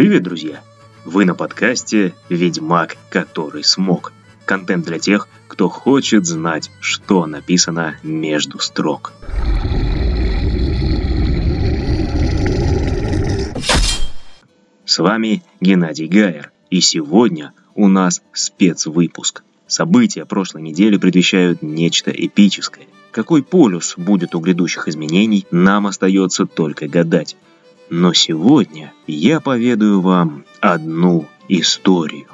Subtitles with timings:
[0.00, 0.62] Привет, друзья!
[1.04, 4.14] Вы на подкасте «Ведьмак, который смог».
[4.46, 9.12] Контент для тех, кто хочет знать, что написано между строк.
[14.86, 19.42] С вами Геннадий Гайер, и сегодня у нас спецвыпуск.
[19.66, 22.86] События прошлой недели предвещают нечто эпическое.
[23.10, 27.36] Какой полюс будет у грядущих изменений, нам остается только гадать.
[27.90, 32.28] Но сегодня я поведаю вам одну историю.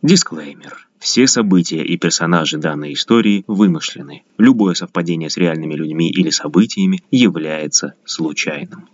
[0.00, 0.86] Дисклеймер.
[1.00, 4.22] Все события и персонажи данной истории вымышлены.
[4.38, 8.88] Любое совпадение с реальными людьми или событиями является случайным.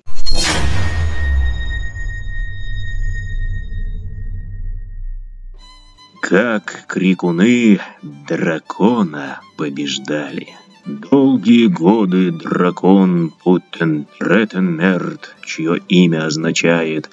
[6.32, 10.48] Как крикуны дракона побеждали.
[10.86, 17.10] Долгие годы дракон Путентретенмерт, чье имя означает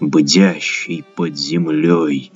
[0.00, 2.32] «бдящий под землей»,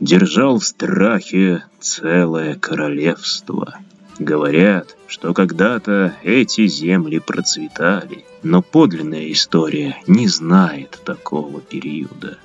[0.00, 3.78] держал в страхе целое королевство.
[4.18, 12.38] Говорят, что когда-то эти земли процветали, но подлинная история не знает такого периода.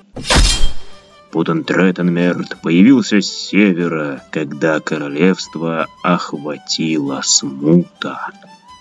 [1.32, 8.28] Путентретенмерт появился с севера, когда королевство охватило смута.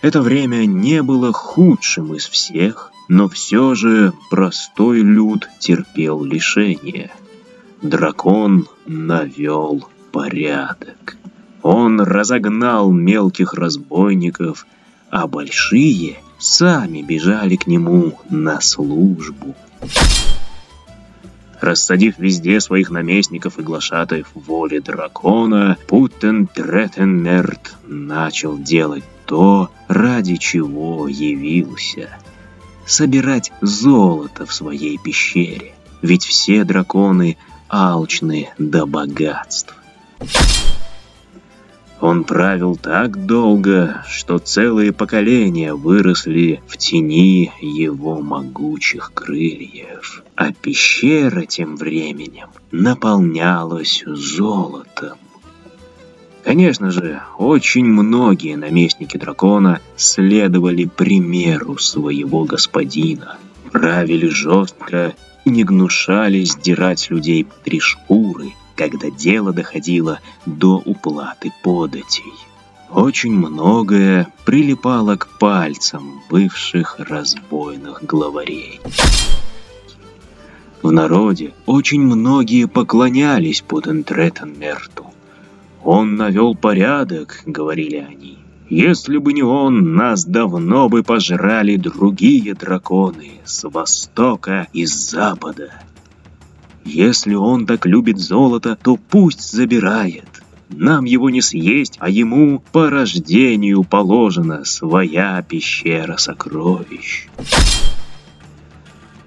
[0.01, 7.11] Это время не было худшим из всех, но все же простой люд терпел лишение.
[7.81, 11.15] Дракон навел порядок.
[11.63, 14.65] Он разогнал мелких разбойников,
[15.09, 19.55] а большие сами бежали к нему на службу.
[21.61, 31.07] Рассадив везде своих наместников и глашатаев воли дракона, Путен Третенмерт начал делать то, ради чего
[31.07, 32.09] явился.
[32.87, 37.37] Собирать золото в своей пещере, ведь все драконы
[37.69, 39.75] алчны до богатств.
[42.01, 51.45] Он правил так долго, что целые поколения выросли в тени его могучих крыльев, а пещера
[51.45, 55.19] тем временем наполнялась золотом.
[56.43, 63.37] Конечно же, очень многие наместники дракона следовали примеру своего господина,
[63.71, 65.13] правили жестко
[65.45, 72.33] и не гнушались сдирать людей три шкуры, когда дело доходило до уплаты податей.
[72.89, 78.81] Очень многое прилипало к пальцам бывших разбойных главарей.
[80.81, 85.05] В народе очень многие поклонялись Путентретенмерту.
[85.83, 88.39] «Он навел порядок»,— говорили они.
[88.69, 95.71] «Если бы не он, нас давно бы пожрали другие драконы с востока и с запада».
[96.83, 100.25] Если он так любит золото, то пусть забирает.
[100.69, 107.27] Нам его не съесть, а ему по рождению положена своя пещера сокровищ.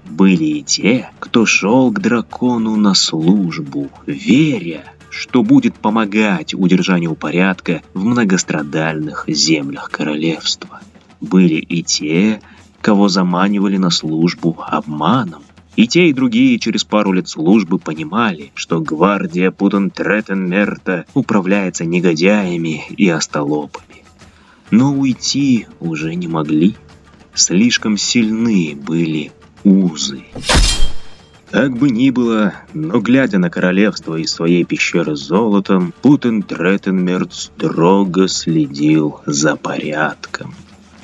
[0.05, 7.81] Были и те, кто шел к дракону на службу, веря, что будет помогать удержанию порядка
[7.93, 10.81] в многострадальных землях королевства.
[11.21, 12.41] Были и те,
[12.81, 15.43] кого заманивали на службу обманом,
[15.75, 23.09] и те, и другие через пару лет службы понимали, что гвардия Путентретенмерта управляется негодяями и
[23.09, 24.03] остолопами.
[24.71, 26.75] Но уйти уже не могли.
[27.33, 29.31] Слишком сильны были
[29.63, 30.23] узы.
[31.51, 38.27] Как бы ни было, но глядя на королевство из своей пещеры с золотом, Путентретенмерт строго
[38.27, 40.55] следил за порядком.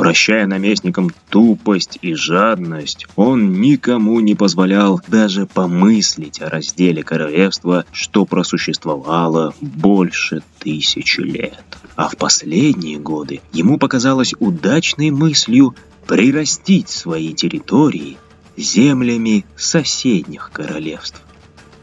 [0.02, 8.26] Прощая наместникам тупость и жадность, он никому не позволял даже помыслить о разделе королевства, что
[8.26, 11.64] просуществовало больше тысячи лет.
[11.96, 15.76] А в последние годы ему показалось удачной мыслью
[16.08, 18.18] прирастить свои территории
[18.58, 21.22] землями соседних королевств.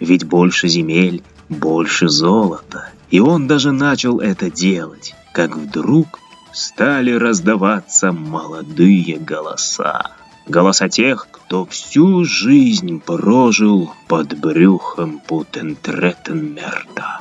[0.01, 2.91] Ведь больше земель, больше золота.
[3.13, 6.19] И он даже начал это делать, как вдруг
[6.53, 10.13] стали раздаваться молодые голоса.
[10.47, 17.21] Голоса тех, кто всю жизнь прожил под брюхом Путентретенмерта.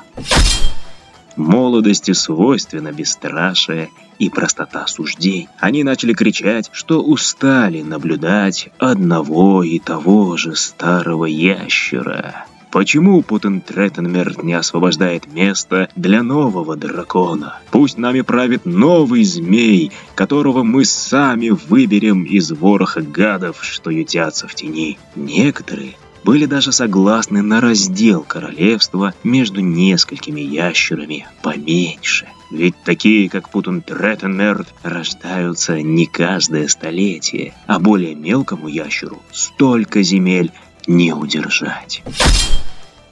[1.36, 5.50] Молодости свойственно бесстрашие и простота суждений.
[5.60, 12.46] Они начали кричать, что устали наблюдать одного и того же старого ящера,
[12.78, 17.58] Почему Путин Треттенмерт не освобождает место для нового дракона?
[17.72, 24.54] Пусть нами правит новый змей, которого мы сами выберем из вороха гадов, что ютятся в
[24.54, 25.00] тени.
[25.16, 32.28] Некоторые были даже согласны на раздел королевства между несколькими ящерами поменьше.
[32.52, 40.52] Ведь такие, как Путун Треттенмерт, рождаются не каждое столетие, а более мелкому ящеру столько земель
[40.86, 42.04] не удержать.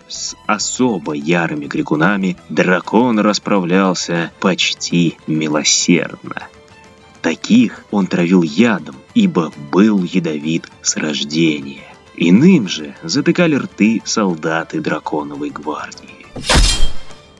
[0.07, 6.47] С особо ярыми крикунами дракон расправлялся почти милосердно.
[7.21, 11.95] Таких он травил ядом, ибо был ядовит с рождения.
[12.15, 16.27] Иным же затыкали рты солдаты драконовой гвардии.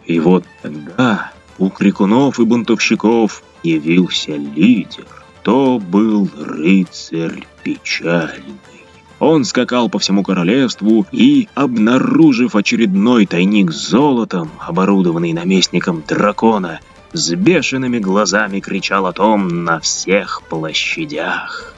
[0.06, 5.06] И вот тогда у крикунов и бунтовщиков явился лидер.
[5.44, 8.75] То был рыцарь печальный.
[9.20, 16.80] Он скакал по всему королевству и, обнаружив очередной тайник с золотом, оборудованный наместником дракона,
[17.14, 21.74] с бешеными глазами кричал о том на всех площадях.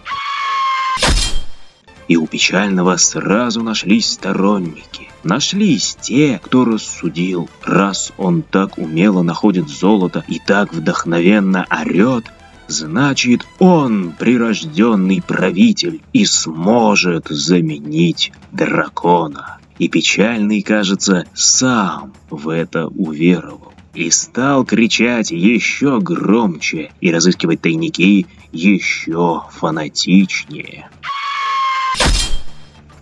[2.08, 5.10] И у печального сразу нашлись сторонники.
[5.24, 12.32] Нашлись те, кто рассудил, раз он так умело находит золото и так вдохновенно орет,
[12.68, 19.58] значит он прирожденный правитель и сможет заменить дракона.
[19.80, 23.74] И печальный, кажется, сам в это уверовал.
[23.94, 30.90] И стал кричать еще громче и разыскивать тайники еще фанатичнее.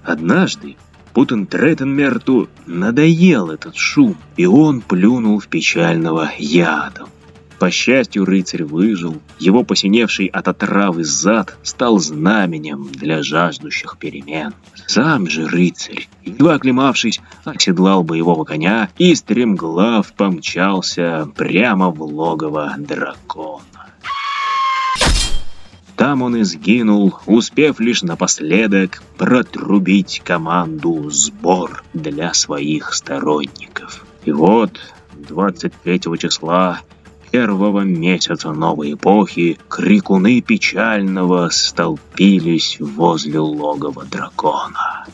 [0.04, 0.78] Однажды
[1.14, 7.08] Путин Треттенмерту надоел этот шум, и он плюнул в печального ядом.
[7.60, 9.22] По счастью, рыцарь выжил.
[9.40, 14.54] Его посиневший от отравы зад стал знаменем для жаждущих перемен.
[14.88, 23.64] Сам же рыцарь, едва оклемавшись, оседлал боевого коня и стремглав помчался прямо в логово дракона.
[25.96, 34.06] Там он и сгинул, успев лишь напоследок протрубить команду «Сбор» для своих сторонников.
[34.26, 34.78] И вот
[35.14, 36.82] 23 числа
[37.36, 45.06] первого месяца новой эпохи крикуны печального столпились возле логова дракона.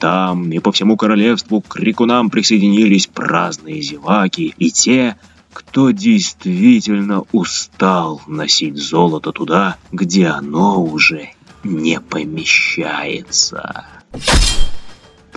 [0.00, 5.16] Там и по всему королевству к крикунам присоединились праздные зеваки и те,
[5.52, 11.30] кто действительно устал носить золото туда, где оно уже
[11.62, 13.86] не помещается.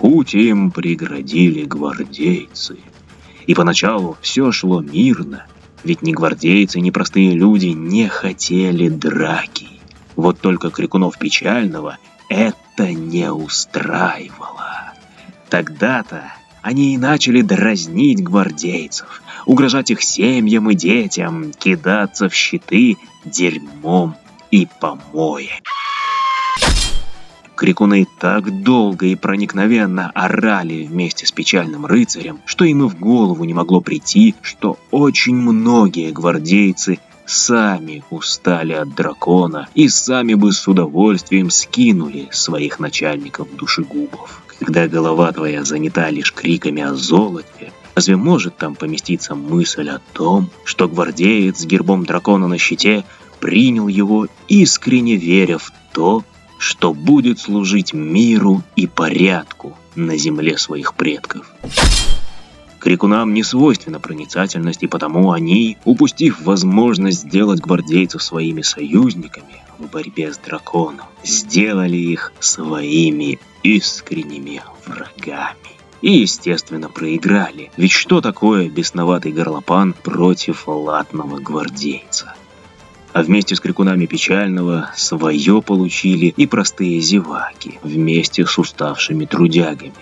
[0.04, 2.76] Путь им преградили гвардейцы.
[3.46, 5.46] И поначалу все шло мирно,
[5.82, 9.80] ведь ни гвардейцы, ни простые люди не хотели драки.
[10.14, 11.96] Вот только Крикунов Печального
[12.28, 14.92] это не устраивало.
[15.48, 24.16] Тогда-то они и начали дразнить гвардейцев, угрожать их семьям и детям, кидаться в щиты дерьмом
[24.50, 25.62] и помоями.
[27.64, 33.42] Крикуны так долго и проникновенно орали вместе с печальным рыцарем, что им и в голову
[33.44, 40.68] не могло прийти, что очень многие гвардейцы сами устали от дракона и сами бы с
[40.68, 44.42] удовольствием скинули своих начальников душегубов.
[44.58, 50.50] Когда голова твоя занята лишь криками о золоте, разве может там поместиться мысль о том,
[50.66, 53.04] что гвардеец с гербом дракона на щите
[53.40, 56.24] принял его, искренне веря в то,
[56.58, 61.52] что будет служить миру и порядку на земле своих предков?
[62.84, 70.30] Крикунам не свойственна проницательность, и потому они, упустив возможность сделать гвардейцев своими союзниками в борьбе
[70.30, 75.56] с драконом, сделали их своими искренними врагами.
[76.02, 77.70] И, естественно, проиграли.
[77.78, 82.34] Ведь что такое бесноватый горлопан против латного гвардейца?
[83.14, 89.92] А вместе с крикунами печального свое получили и простые зеваки вместе с уставшими трудягами.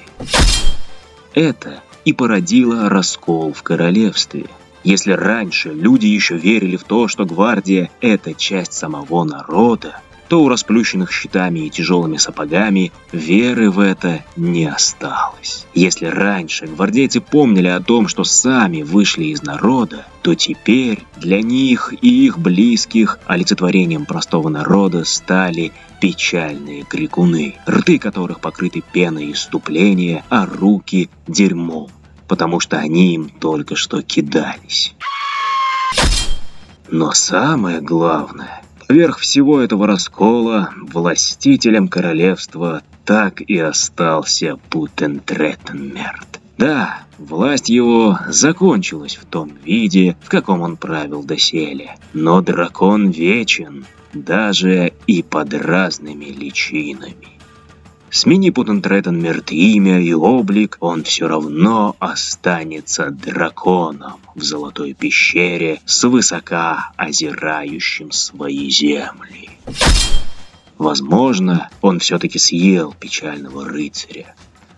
[1.35, 4.47] Это и породила раскол в королевстве.
[4.83, 10.01] Если раньше люди еще верили в то, что гвардия– это часть самого народа,
[10.33, 15.67] то у расплющенных щитами и тяжелыми сапогами веры в это не осталось.
[15.75, 21.93] Если раньше гвардейцы помнили о том, что сами вышли из народа, то теперь для них
[22.01, 30.47] и их близких олицетворением простого народа стали печальные крикуны, рты которых покрыты пеной иступления, а
[30.47, 31.91] руки– дерьмом,
[32.27, 34.95] потому что они им только что кидались.
[36.91, 46.41] Но самое главное– Верх всего этого раскола властителем королевства так и остался Путентретенмерт.
[46.59, 51.97] Да, власть его закончилась в том виде, в каком он правил доселе.
[52.13, 57.32] Но дракон вечен, даже и под разными личинами.
[58.15, 68.13] Смени Путентретенмерт имя и облик, он все равно останется драконом в золотой пещере, свысока озирающим
[68.13, 69.49] свои земли.
[70.77, 74.35] Возможно, он все-таки съел печального рыцаря,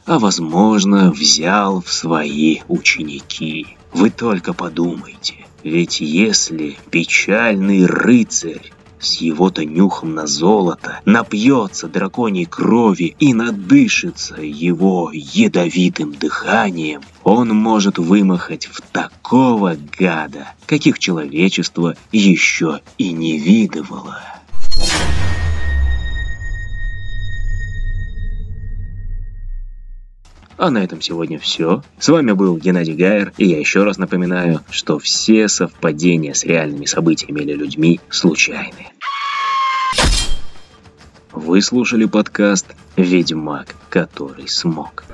[0.07, 3.77] а возможно, взял в свои ученики.
[3.93, 8.71] Вы только подумайте, ведь если печальный рыцарь
[9.05, 17.99] с его-то нюхом на золото напьется драконьей крови и надышится его ядовитым дыханием, он может
[17.99, 24.21] вымахать в такого гада, каких человечество еще и не видывало.
[30.57, 31.83] А на этом сегодня все.
[31.99, 36.87] С вами был Геннадий Гайер, и я еще раз напоминаю, что все совпадения с реальными
[36.87, 38.94] событиями или людьми случайны.
[41.35, 45.05] Вы слушали подкаст «Ведьмак, который смог».